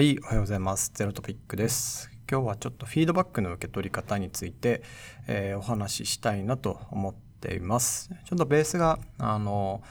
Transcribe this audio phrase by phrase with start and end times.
[0.00, 0.92] はい、おはようございます。
[0.94, 2.10] ゼロトピックです。
[2.26, 4.82] 今日はちょっとフィードバックの受け取り方について、
[5.26, 8.08] えー、お話ししたいなと思っています。
[8.24, 9.82] ちょっとベースが、あの、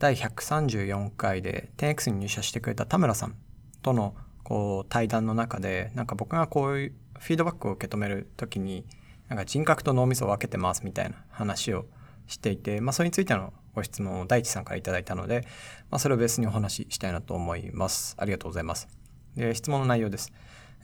[0.00, 3.36] 第134回で 10X に入社してくれた田村さん
[3.82, 8.84] とのこう対談の中で、なんか僕がこういうフィードバックを受け止める時に、
[9.28, 11.86] なんか人格と脳みそを分けてますみたいな話を
[12.26, 15.46] していて、まあそれについてのご質問を大地さんから頂いたので、
[15.88, 18.16] まあそれをベースにお話ししたいなと思います。
[18.18, 19.01] ありがとうございます。
[19.36, 20.32] で、質問の内容です。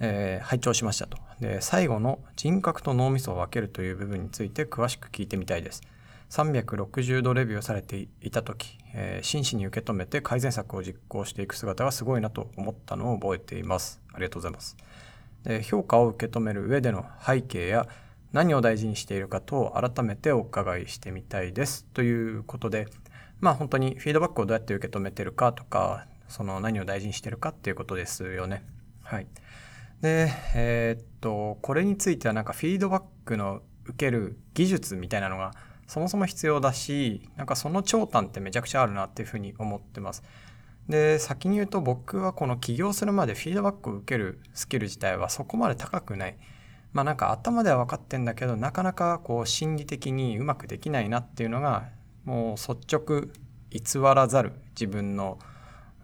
[0.01, 1.19] えー、拝聴しましたと。
[1.41, 5.83] で、最後の人格と脳みそを分けるという部分について詳しく聞いてみたいです。
[6.31, 14.01] 360度レビューされていた時、えー、真摯に受け止めて改善策を実行していく姿がすごいなと思ったのを覚えています。
[14.13, 14.77] ありがとうございます。
[15.45, 17.89] で評価を受け止める上での背景や
[18.33, 21.87] 何を大事にしているかと改めてお伺いしてみたいです。
[21.95, 22.89] ということで、
[23.41, 28.65] まあ本当にフィードバックをどうやって受け止めてるかとか、その何を大事にしてるかっていうことですよね。
[29.03, 29.27] はい。
[30.01, 35.53] で、えー、っと、これについてはなんかフィードバックの受ける技術みたいなのが
[35.87, 40.23] そもそも必要だし、なんかその長短ってめちゃくちゃあるなっていうふうに思ってます。
[40.89, 46.37] で、先に言うと僕はこの起業するまでフィードバックを受けるスキル自体はそこまで高くない。
[46.93, 51.89] まあなんか頭では分かってんだけど、なかなかこう心理的にうまくできないなっていうのが、
[52.25, 53.29] もう率直
[53.71, 53.81] 偽
[54.15, 55.39] らざる自分の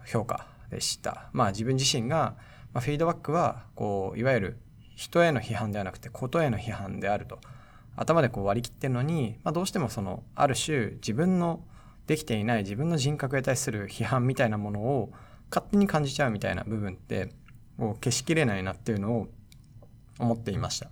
[0.07, 1.29] 評価でした。
[1.33, 2.37] まあ自分自身が、
[2.73, 4.59] まあ、フィードバックはこういわゆる
[4.97, 7.41] 人への批判ではなくてことへの批判であると
[7.97, 11.65] 頭でこう割り切ってるのに、まあ、どうしてもそのある種自分の
[12.07, 15.13] できていない自分の人格に対する批判みたいなものを
[15.51, 17.31] 勝手に感じちゃうみたいな部分って
[17.79, 19.29] こう消しきれないなっていうのを
[20.19, 20.91] 思っていました。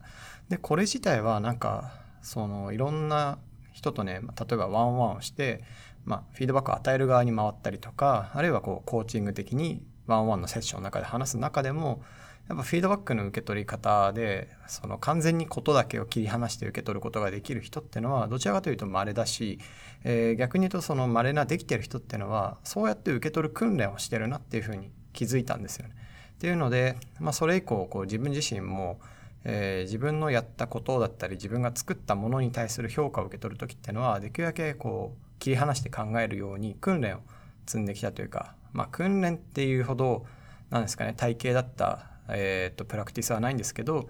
[0.48, 3.38] でこれ自体はなんかそのいろんな
[3.72, 5.62] 人とね例えばワンワンをして
[6.04, 12.02] まあ、フィードバックを与える側に回ったりとかあるいはこうコーチング的にワンワンのセッションの中で話す中でも
[12.48, 19.60] やっぱフィードバックの受け取り方でその完全にことだけを切り離して受け取ることができる人っていうのはどちらかというと稀だし、
[20.02, 25.94] えー、逆に言うとその稀なできてる人っていうのはそうやって受け取る訓練をしてるなっていうふうに気づいたんですよね。
[26.34, 28.98] っていうので、まあ、それ以降こう自分自身も
[29.44, 37.20] えー、自分のやったことだったり自分が作ったものに対する評価を受け取る時っていうのはできるだけこう切り離して考えるように訓練を
[37.66, 40.24] 積んできたというか、まあ、訓練っていうほど
[40.70, 44.08] なんですかね体系だった、えーと、プラクティスはないんですけど、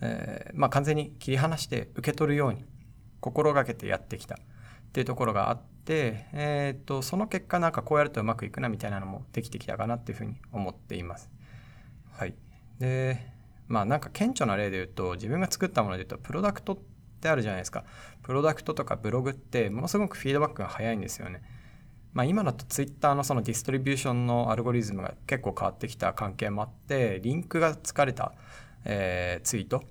[0.00, 2.64] えー、まあ、完全に切り離して受け取るように
[3.20, 4.38] 心がけてやってきたっ
[4.94, 11.30] ていうところがあって、えーと、その結果なんかこうやるとうまくいくなみたいなのもできてきたかなっていうふうに思っています。
[12.12, 12.34] はい、
[12.78, 13.18] で
[13.68, 16.89] まあなんか顕著な例で言うと自分が作ったもので言うとプロダクトって
[17.20, 17.84] ってあるじゃないですか。
[18.22, 21.42] プロダクトとかブログってものすごくフィードバックが早いんですよね。
[22.12, 28.32] まあ、今だと Twitter のその distribution のアルゴリズムが結構変わってきた関係もあってリンクがつかれた、
[28.84, 29.84] えー、ツイート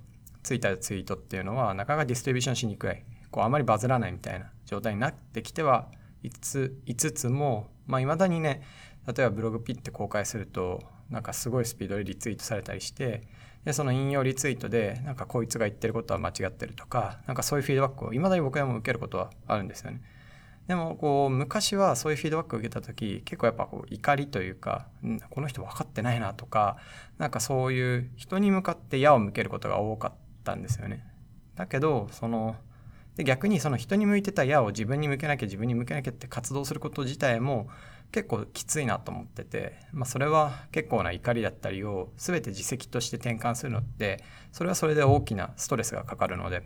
[0.44, 2.95] ついたツイートっていうのはなかなか distribution しにくい
[3.31, 5.88] こうあまりバズらないみたいな状態になってきては
[6.22, 8.61] いついつつもまあ、未だにね
[9.09, 13.24] 例えばブログピッて公開するとなんかすごいスピードでリツイートされたりして
[13.66, 20.02] でその引用リツイートでなんかこいつが言ってることは間違ってるとかなんかそういうフィードバックをいまだに僕でも受けることはあるんですよね。
[20.68, 26.78] でもこう昔はそういうフィードバックを受けた時結構やっぱこう怒りというか、うん、この人分かってないなとか
[27.18, 31.03] なんかそういう人に向かって矢を向けることが多かったんですよね。
[31.56, 32.56] だけどその
[33.16, 37.68] で逆にその人に向いてた矢を自分に向けなきゃ自分に向けなきゃって活動すること自体も
[38.12, 46.58] 結構きついなと思ってて、まあ、それは結構な怒りだったりを全て自責として転換するのってそれはそれで大きなストレスがかかるので。
[46.59, 46.62] っ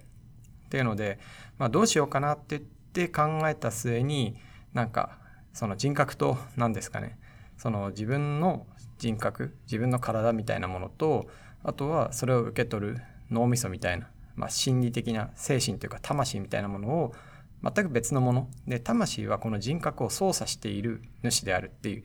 [0.73, 1.19] ていうので、
[1.59, 4.35] まあ、どうしようかなって言って考えた末に
[4.73, 5.19] なんか
[5.53, 7.19] その人格と何ですかね
[7.57, 8.65] その自分の
[8.97, 11.27] 人格自分の体みたいなものと
[11.63, 17.13] あとはそれを受け取る脳みそみたいなまあ、心理的な精神というか魂みたいなものを
[17.63, 22.03] 全く別のもので魂はこの人格を操作している主であるっていう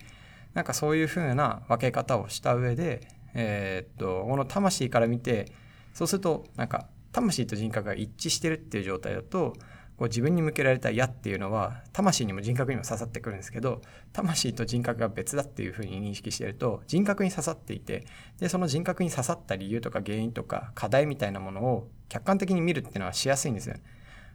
[0.55, 5.53] なんかそういうふうな分け方をした上で、えー、っとこの魂から見て
[5.95, 9.55] そうするとなんか魂と人格が一致してるっていう状態だと
[9.99, 13.83] こう自分に向けられた矢っていうのは魂にも人格にも刺さってくるんですけど
[14.13, 18.07] 魂と人格が別だっていうふうに認識してると人格に刺さっていて
[18.39, 23.83] でその人格に刺さった理由とか原因とか課題みたいなものを客観的に見るっていうのはしやすいんですよ、ね。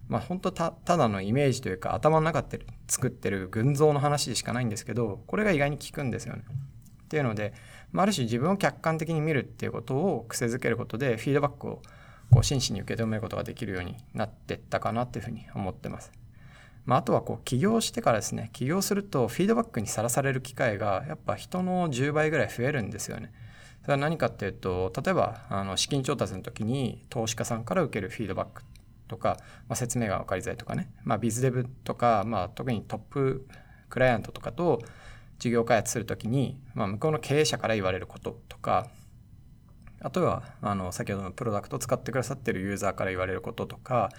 [0.07, 6.43] まあ本当たただのイメージというか頭の中で作ってる群像の話でしかないんですけどこれが意外に効くんですよね。
[7.03, 7.53] っていうので、
[7.91, 11.81] まあ、ある種自分を客観的に見るっていうことを癖づけることでフィードバックを
[12.31, 16.11] こう真摯に受け止めることができるようになってったかなっていうふうに思ってます。
[16.85, 23.31] まあ、あとはこう起業してからですね起業するとフィードバックにさらされる機会がやっぱ人の10倍ぐらい増えるんですよね。
[23.83, 28.63] それは何かっていうと例えばあの資金調達の時に投資家さんから受けるフィードバック
[29.13, 29.37] とか、
[29.69, 33.47] まあ、説明が分かりづらいとかね、まあ、ビズデブとか、まあ、特にトップ
[33.89, 34.81] クライアントとかと
[35.37, 38.87] 事業開発する時に、まあ、向こうの経営者から言われることとか
[40.01, 44.09] あとはあの先ほどのプロダクトを使ってくださってるユーザーから言われることとか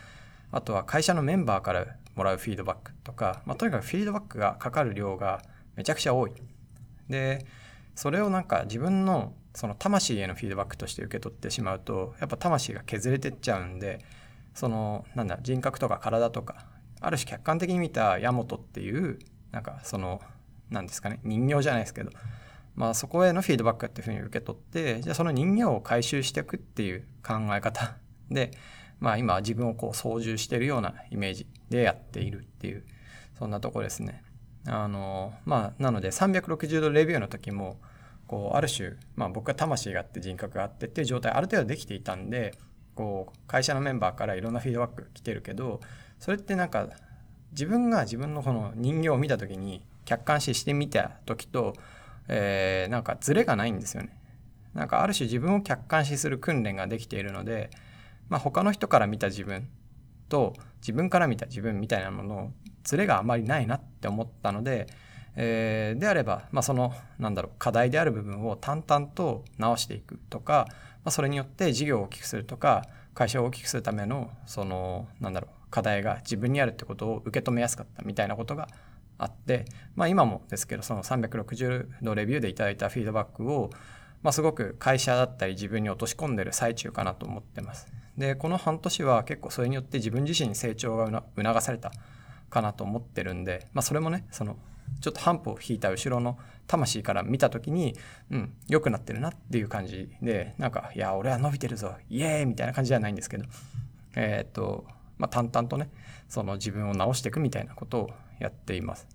[0.52, 5.42] あとは会社のメンバーからもらうフィードバックとか、まあ、とにかくフィードバックがかかる量が
[5.74, 6.32] めちゃくちゃ多い。
[7.08, 7.44] で
[7.96, 14.04] それをなんか自分のその魂へのフィードバックとして受け取ってしまうとやっぱ魂が削れてっちゃうんで
[14.54, 16.66] そのなんだ人格とか体とか
[17.00, 19.18] ある種客観的に見たヤモトっていう
[19.52, 20.20] なんかその
[20.70, 22.10] 何ですかね人形じゃないですけど
[22.74, 27.96] まあそこへのフィードバックっていうふうに受け取ってじゃあその人形を回収していくっていう考え方
[28.30, 28.52] で
[29.00, 32.84] まあ今自分をこう操縦してるようなイメージでやっているっていう
[33.38, 34.22] そんなとこですね。
[34.66, 37.80] あのまあなので360度レビューの時も
[38.26, 42.54] こうある種、まあ、僕は魂があって人格があってっていう状態ある程度できていたんで
[42.94, 45.80] こう会社のメンバーからいろんなフィードバック来てるけど
[46.18, 46.88] それってなんか
[47.52, 51.74] 自分が自分のこの人形を見た時に客観視してみた時と、
[52.28, 54.10] えー、なんかズレがないんですよね。
[54.74, 57.70] なんかある種自分を客観視する訓練ができているので、
[58.28, 59.68] まあ、他の人から見た自分
[60.28, 62.52] と自分から見た自分みたいなものの
[62.82, 64.88] ズレがあまりないなって思ったので、
[65.36, 70.66] えー、であれば、まあ、そのなんだろう課題である部分を淡々と直していくとか、
[71.04, 72.84] まあ、それによって事業を大きくするとか
[73.14, 78.68] 会社を大きくするためのそのなんだろう課題が自分にあるってことを受け止めやすかったみたいなことが
[79.18, 83.70] あって、まあ、今もですけどその360度レビューでいただいたフィードバックを、
[84.22, 87.86] まあ、すごく会社だったり自分に落とし込んでる最中かなと思ってます。
[88.16, 91.90] でこの半年は結構それによって自分自身に成長が促された
[92.50, 94.56] かなと思ってるんで、まあ、それもねその
[95.00, 97.94] ちょっと半歩を引いた後ろの魂から見た時に
[98.30, 103.44] うん良くなってるなっていう感じでなんか「いや俺は伸びてるぞイエーイ!」みたいな感じじゃないんですけど
[104.16, 104.86] えー、っと
[105.18, 105.90] まあ淡々とね
[106.28, 109.06] その自分を直していくみたいなことをやっています。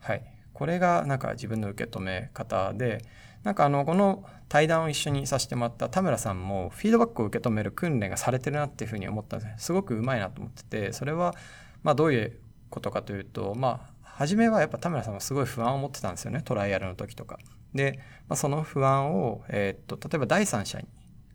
[0.00, 3.04] はいこれがなんか自分の受け止め方で
[3.42, 11.34] なんかあのこの対談を一緒にさせてもらった田村さんもフィードバックを受け止める訓練がされてるなっていうふうに思ったんですすごくうまいなと思っててそれは
[11.82, 12.38] まあどういう
[12.70, 17.38] ことかというとまあ初めはやっぱ田村さんはすごい不安を持ってたんですよねトライアルの時とか。
[17.74, 20.86] で、まあ、その不安を、えー、っと例えば第三者に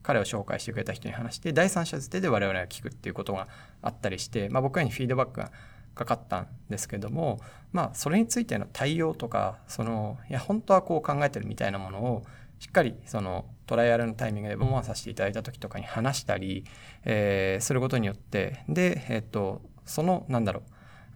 [0.01, 3.47] 彼を紹介してくれた人に話して第三者捨てで我々が聞くっていうことが
[3.81, 5.51] あったりして、まあ、僕らにフィードバックが
[5.95, 7.41] かかったんですけども
[7.73, 12.23] まあそれについての対応とかそのいや本当はこう考えてるみたいなものを
[12.59, 16.65] しっかりそのトライアルのタイミングでボマンさせていただいた時とかに話したり、
[17.03, 20.63] えー、することによってで、えっとそのなんだろう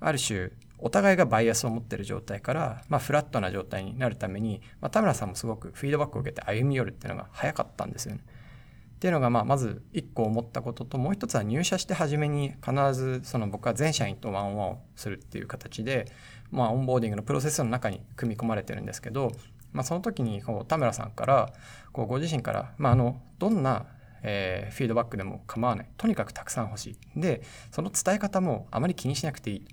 [0.01, 0.51] ある種
[0.85, 8.21] お互いがバイアスを持ってる状態から、まあ、フラットな状態になるために、まあ、田村さんもすごくフィードバックを受けて歩み寄るっていうのが早かったんですよね。
[8.95, 16.12] っていうのがまあまず1個思ったことともう一つは入社して初めに必ずその僕は全社員とワンオンワンをするっていう形で、
[16.51, 19.31] まあ、オンボーディングのプロセスの中に組み込まれてるんですけど、
[19.71, 21.53] まあ、その時にこう田村さんから
[21.94, 23.86] こうご自身から、まあ、あのどんな
[24.24, 25.88] え、フィードバックでも構わない。
[25.97, 27.19] とにかくたくさん欲しい。
[27.19, 27.41] で
[27.71, 29.65] その伝え方もあまり気にしなくていい。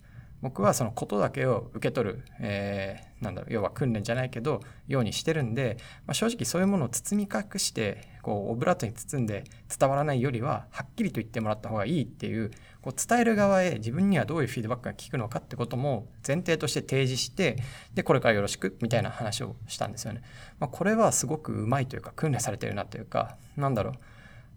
[0.43, 5.77] 僕はそのことだけを受け取る、えー、なんだろう要は訓練じゃないけどようにしてるんで、
[6.07, 9.45] まあ、正直そういうものを包み隠してこうオブラートに包んで
[9.79, 12.51] 伝わらないよりははっきりと言ってもらった方がいいっていう
[12.83, 17.57] こう伝える側へ自分にはどういうフィードバックが効くのかってことも前提として提示して
[17.95, 20.23] でこれからよろしくみたいな話をしたんですよね。
[20.59, 23.95] まあ、これはすごくうまいというか訓練されてるなというかなんだろう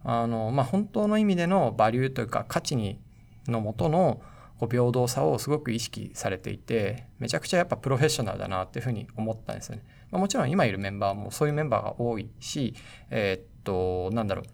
[0.06, 3.00] あの、まあ、本当の意味でのバリューというか価値に
[3.48, 4.22] のもとの
[4.63, 9.84] こう平等さをすごく意識されていてめちゃくちゃやっぱプロフェッショナルだなっていうふうに思ったんですよね。
[10.12, 12.74] まあ、もちろん今いるメンバーもそういうメンバーが多いし、
[13.10, 14.46] えー、っとなんだろう。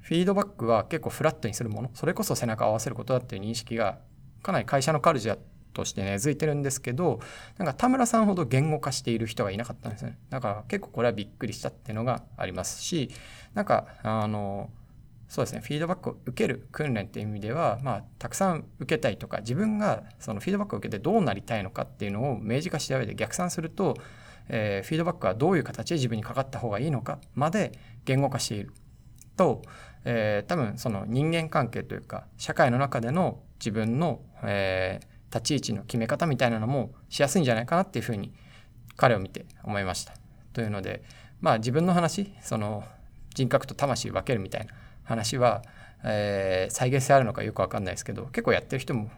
[0.00, 1.90] フィードバックは結構フラットにするもの。
[1.94, 3.98] それこそ背中を合わせることだっていう認識が
[4.42, 5.38] かなり会社のカルチャー
[5.72, 7.20] として根付いてるんですけど
[7.58, 10.16] なんか田村さんほど言語化している人がいなかったんですね。
[10.30, 13.10] だから結構これはびっくりしたっていうのがありますし
[13.54, 14.70] なんかあの
[15.28, 23.96] そうですねフィードバックを受ける訓練っていう意味では、まあ、たくさん受けたいとか自分がそのフィードバックを受けてどうなりたいのかっていうのを明示化した上で逆算すると、
[24.48, 27.72] えー、フィードバックはどういう形で自分にかかった方がいいのかまで
[28.04, 28.72] 言語化している
[29.36, 29.62] と、
[30.04, 38.32] えー、多分その人間関係というか社会の中での自分の、えー、立ち位置の決め方みたいなのもしやすいんじゃないかなっていうふうに
[38.96, 40.14] 彼を見て思いました。
[40.52, 41.02] というので
[41.40, 42.84] まあ自分の話その
[43.34, 44.72] 人格と魂分けるみたいな
[45.06, 45.62] 話は、
[46.04, 49.10] えー、再現性あるのかよく分かんないですけど結構やってる人も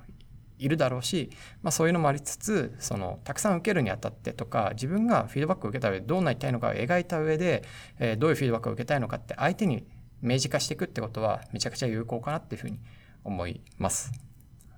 [0.59, 1.30] いるだろうし、
[1.62, 7.64] まあ、そういうのもありつつそのたくさん受けるにあたってとか自分がフィードバックを受けた上でどうなりたいのかを描いた上で、
[7.99, 9.87] えー、どういうフィードバックを受けたいのかって相手に
[10.21, 12.80] 明示化していくってことはめちゃくちゃ有効かなっていうふうに
[13.25, 14.12] 思います。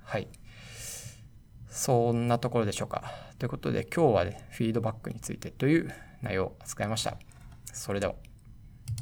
[0.04, 0.28] はい。
[1.68, 3.04] そんなところでしょうか。
[3.38, 5.90] ということで今日は、ね、フィードバックについてという
[6.20, 7.16] 内容を扱いました。
[7.72, 8.29] それでは。